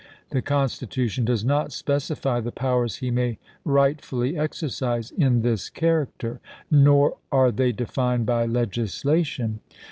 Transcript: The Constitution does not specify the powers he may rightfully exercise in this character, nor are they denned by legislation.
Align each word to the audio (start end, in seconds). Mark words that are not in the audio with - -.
The 0.31 0.41
Constitution 0.41 1.25
does 1.25 1.45
not 1.45 1.71
specify 1.71 2.39
the 2.39 2.51
powers 2.51 2.95
he 2.95 3.11
may 3.11 3.37
rightfully 3.63 4.35
exercise 4.35 5.11
in 5.11 5.43
this 5.43 5.69
character, 5.69 6.39
nor 6.71 7.17
are 7.31 7.51
they 7.51 7.71
denned 7.71 8.25
by 8.25 8.47
legislation. 8.47 9.59